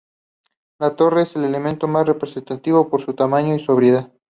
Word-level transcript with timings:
La 0.79 0.95
torre 0.95 1.21
es 1.21 1.35
el 1.35 1.43
elemento 1.43 1.87
más 1.87 2.07
representativo 2.07 2.89
por 2.89 3.03
su 3.05 3.13
tamaño 3.13 3.53
y 3.53 3.63
sobriedad. 3.63 4.11